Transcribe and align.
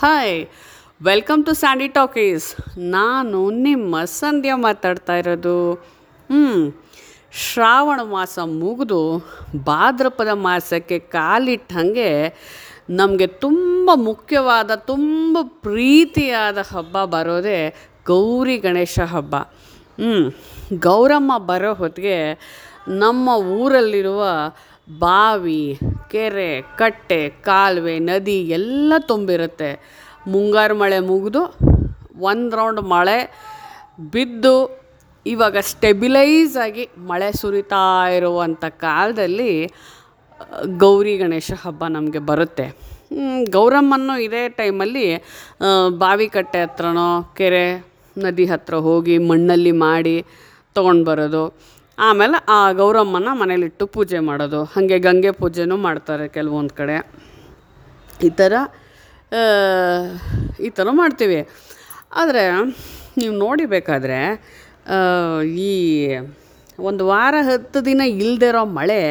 Hi 0.00 0.46
welcome 1.02 1.46
to 1.46 1.52
Sandy 1.52 1.88
Talkies 1.88 2.78
ನಾನು 2.78 3.50
ನಿಮ್ಮ 3.50 4.04
ಸಂಧ್ಯಾ 4.04 4.56
ಮಾತಾಡ್ತಾ 4.56 5.16
ಇರೋದು. 5.16 5.74
ಹ್ಞೂ 6.30 6.52
ಶ್ರಾವಣ 7.32 8.00
ಮಾಸ 8.02 8.38
ಮುಗಿದು 8.38 9.00
ಭಾದ್ರಪದ 9.64 10.28
ಮಾಸಕ್ಕೆ 10.32 10.98
ಕಾಲಿಟ್ಟ 10.98 11.72
ಹಾಗೆ 11.72 12.10
ನಮಗೆ 12.90 13.26
ತುಂಬ 13.26 13.90
ಮುಖ್ಯವಾದ, 13.94 14.70
ತುಂಬ 14.74 15.38
ಪ್ರೀತಿಯಾದ 15.42 16.58
ಹಬ್ಬ 16.72 17.04
ಬರೋದೇ 17.04 17.74
ಗೌರಿ 18.06 18.58
ಗಣೇಶ 18.58 18.98
ಹಬ್ಬ. 19.00 19.34
ಹ್ಞೂ 19.98 20.14
ಗೌರಮ್ಮ 20.78 21.38
ಬರೋ 21.38 21.74
ಹೊತ್ತಿಗೆ 21.74 22.18
ನಮ್ಮ 22.88 23.28
ಊರಲ್ಲಿರುವ 23.28 24.24
ಬಾವಿ, 25.02 25.62
ಕೆರೆ, 26.12 26.50
ಕಟ್ಟೆ, 26.80 27.20
ಕಾಲುವೆ, 27.28 27.98
ನದಿ 27.98 28.36
ಎಲ್ಲ 28.58 28.92
ತುಂಬಿರುತ್ತೆ. 29.10 29.70
ಮುಂಗಾರು 30.26 30.74
ಮಳೆ 30.74 30.98
ಮುಗಿದು 31.10 31.42
ಒಂದು 32.30 32.56
ರೌಂಡ್ 32.56 32.80
ಮಳೆ 32.94 33.18
ಬಿದ್ದು 34.14 34.54
ಇವಾಗ 35.26 35.56
ಸ್ಟೆಬಿಲೈಸ್ 35.72 36.56
ಆಗಿ 36.64 36.84
ಮಳೆ 37.10 37.28
ಸುರಿತಾ 37.40 37.84
ಇರುವಂಥ 38.16 38.64
ಕಾಲದಲ್ಲಿ 38.64 39.52
ಗೌರಿ 40.82 41.16
ಗಣೇಶ 41.16 41.52
ಹಬ್ಬ 41.62 41.84
ನಮಗೆ 41.96 42.20
ಬರುತ್ತೆ. 42.30 42.66
ಗೌರಮ್ಮನ್ನು 43.56 44.14
ಇದೇ 44.26 44.42
ಟೈಮಲ್ಲಿ 44.60 45.06
ಬಾವಿ 45.98 46.28
ಕಟ್ಟೆ 46.28 46.60
ಹತ್ರನೋ, 46.62 47.08
ಕೆರೆ, 47.38 47.66
ನದಿ 48.16 48.44
ಹತ್ರ 48.44 48.74
ಹೋಗಿ 48.86 49.16
ಮಣ್ಣಲ್ಲಿ 49.30 49.72
ಮಾಡಿ 49.86 50.16
ತೊಗೊಂಡು 50.76 51.04
ಬರೋದು. 51.04 51.44
ಆಮೇಲೆ 51.98 52.44
ಆ 52.48 52.72
ಗೌರಮ್ಮನ 52.72 53.28
ಮನೇಲಿಟ್ಟು 53.32 53.86
ಪೂಜೆ 53.86 54.18
ಮಾಡೋದು. 54.18 54.64
ಹಾಗೆ 54.64 54.98
ಗಂಗೆ 54.98 55.30
ಪೂಜೆನೂ 55.30 55.76
ಮಾಡ್ತಾರೆ 55.76 56.28
ಕೆಲವೊಂದು 56.28 56.74
ಕಡೆ. 56.74 56.96
ಈ 58.24 58.30
ಥರ 58.30 58.52
ಈ 60.60 60.70
ಥರ 60.70 60.88
ಮಾಡ್ತೀವಿ. 60.90 61.48
ಆದರೆ, 62.14 62.44
ನೀವು 63.18 63.34
ನೋಡಿಬೇಕಾದ್ರೆ 63.34 64.20
ಈ 65.56 65.72
ಒಂದು 66.78 67.06
ವಾರ 67.06 67.34
ಹತ್ತು 67.40 67.84
ದಿನ 67.84 68.00
ಇಲ್ಲದಿರೋ 68.00 68.64
ಮಳೆ 68.64 69.02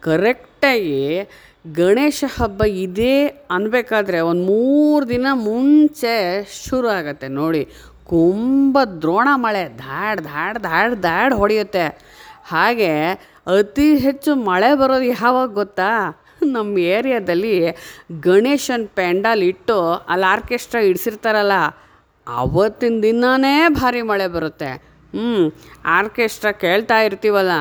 ಕರೆಕ್ಟಾಗಿ 0.00 1.28
ಗಣೇಶ 1.72 2.24
ಹಬ್ಬ 2.40 2.64
ಇದೆ 2.64 3.26
ಅನ್ಬೇಕಾದ್ರೆ 3.26 4.20
ಒಂದು 4.20 4.44
ಮೂರು 4.46 5.08
ದಿನ 5.08 5.26
ಮುಂಚೆ 5.32 6.44
ಶುರು 6.68 6.88
ಆಗತ್ತೆ 6.88 7.28
ನೋಡಿ. 7.28 7.68
ಕುಂಭ 8.06 8.78
ದ್ರೋಣ 9.00 9.28
ಮಳೆ, 9.34 9.68
ಧಾಡ್ 9.76 10.20
ಧಾಡ್ 10.20 10.58
ಧಾಡ್ 10.58 10.94
ಧಾಡ್ 10.96 11.34
ಹೊಡೆಯುತ್ತೆ. 11.34 11.86
ಹಾಗೆ 12.46 12.90
ಅತಿ 13.58 13.96
ಹೆಚ್ಚು 13.96 14.30
ಮಳೆ 14.48 14.74
ಬರೋದು 14.74 15.06
ಯಾವಾಗ 15.14 15.48
ಗೊತ್ತಾ? 15.52 15.90
ನಮ್ಮ 16.46 16.78
ಏರಿಯಾದಲ್ಲಿ 16.78 17.54
ಗಣೇಶನ 18.20 18.84
ಪೆಂಡಾಲ್ 18.94 19.42
ಇಟ್ಟು 19.42 19.76
ಅಲ್ಲಿ 20.08 20.26
ಆರ್ಕೆಸ್ಟ್ರಾ 20.26 20.80
ಇಡಿಸಿರ್ತಾರಲ್ಲ, 20.80 21.56
ಅವತ್ತಿನ 22.26 23.00
ದಿನವೇ 23.02 23.56
ಭಾರಿ 23.68 24.02
ಮಳೆ 24.02 24.26
ಬರುತ್ತೆ. 24.28 24.70
ಹ್ಞೂ 25.14 25.32
ಆರ್ಕೆಸ್ಟ್ರಾ 25.98 26.52
ಕೇಳ್ತಾ 26.52 26.98
ಇರ್ತೀವಲ್ಲ, 27.00 27.54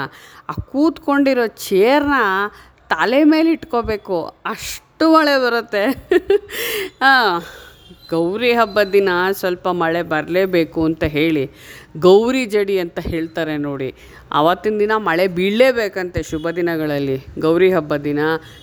ಆ 0.50 0.54
ಕೂತ್ಕೊಂಡಿರೋ 0.72 1.48
ಚೇರ್ನ 1.48 2.16
ತಲೆ 2.90 3.24
ಮೇಲೆ 3.24 3.52
ಇಟ್ಕೋಬೇಕು. 3.52 4.18
ಅಷ್ಟು 4.46 5.06
ಮಳೆ 5.14 5.36
ಬರುತ್ತೆ. 5.46 5.84
ಹಾಂ. 7.04 7.32
ಗೌರಿ 8.14 8.52
ಹಬ್ಬದ 8.59 8.89
ದಿನ 8.97 9.09
ಸ್ವಲ್ಪ 9.42 9.67
ಮಳೆ 9.81 10.02
ಬರಲೇಬೇಕು 10.14 10.80
ಅಂತ 10.89 11.03
ಹೇಳಿ 11.16 11.44
ಗೌರಿ 12.06 12.44
ಜಡಿ 12.56 12.75
ಅಂತ 12.83 13.00
ಹೇಳ್ತಾರೆ 13.11 13.56
ನೋಡಿ. 13.67 13.89
ಆವತ್ತಿನ 14.39 14.75
ದಿನ 14.83 14.94
ಮಳೆ 15.08 15.25
ಬೀಳಲೇಬೇಕಂತೆ 15.38 16.22
ಶುಭ 16.31 16.45
ದಿನಗಳಲ್ಲಿ. 16.59 17.17
ಗೌರಿ 17.45 17.69
ಹಬ್ಬದ 17.75 18.03
ದಿನ, 18.09 18.22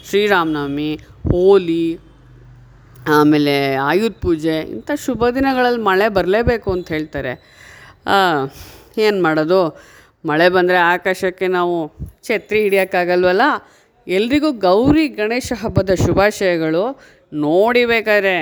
ಶ್ರೀರಾಮನವಮಿ, 0.09 0.91
ಹೋಲಿ, 1.31 1.85
ಆಮೇಲೆ 3.17 3.57
ಆಯುಧ 3.89 4.15
ಪೂಜೆ, 4.25 4.57
ಇಂಥ 4.75 4.91
ಶುಭ 5.05 5.29
ದಿನಗಳಲ್ಲಿ 5.37 5.83
ಮಳೆ 5.91 6.07
ಬರಲೇಬೇಕು 6.17 6.69
ಅಂತ 6.77 6.89
ಹೇಳ್ತಾರೆ. 6.97 7.33
ಏನು 9.07 9.19
ಮಾಡೋದು? 9.27 9.63
ಮಳೆ 10.31 10.47
ಬಂದರೆ 10.57 10.79
ಆಕಾಶಕ್ಕೆ 10.95 11.47
ನಾವು 11.59 11.77
ಛತ್ರಿ 12.27 12.59
ಹಿಡಿಯೋಕ್ಕಾಗಲ್ವಲ್ಲ? 12.65 13.45
ಎಲ್ರಿಗೂ 14.07 14.51
ಗೌರಿ 14.67 15.05
ಗಣೇಶ 15.21 15.53
ಹಬ್ಬದ 15.63 15.93
ಶುಭಾಶಯಗಳು 16.05 16.85
ನೋಡಿಬೇಕಾದ್ರೆ 17.47 18.37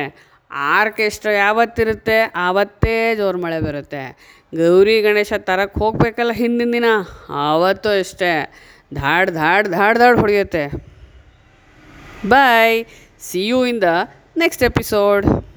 ಆರ್ಕೆಸ್ಟ್ರಾ 0.51 1.33
ಯಾವತ್ತಿರುತ್ತೆ? 1.33 2.33
ಆವತ್ತೇ 2.35 3.15
ಜೋರು 3.17 3.39
ಮಳೆ 3.39 3.61
ಬರುತ್ತೆ. 3.61 4.35
ಗೌರಿ 4.57 5.03
ಗಣೇಶ 5.03 5.33
ತರಕ್ಕೆ 5.39 5.81
ಹೋಗಬೇಕಲ್ಲ 5.81 6.33
ಹಿಂದಿನ 6.33 6.71
ದಿನ? 6.73 6.85
ಆವತ್ತು 7.29 7.89
ಅಷ್ಟೇ. 7.89 8.53
ಧಾಡ್ 8.95 9.31
ಧಾಡ್ 9.31 9.69
ಧಾಡ್ 9.69 9.99
ಧಾಡ್ 9.99 10.19
ಹೊಡೆಯುತ್ತೆ. 10.19 10.89
Bye 12.29 12.85
see 13.21 13.47
you 13.47 13.67
in 13.67 13.83
the 13.83 13.85
next 14.37 14.63
episode 14.63 15.48